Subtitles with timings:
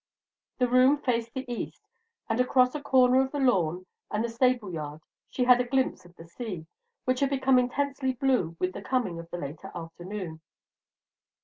[0.57, 1.83] The room faced the east,
[2.27, 6.05] and across a corner of the lawn and the stable yard she had a glimpse
[6.05, 6.65] of the sea,
[7.05, 10.41] which had become intensely blue with the coming of the later afternoon.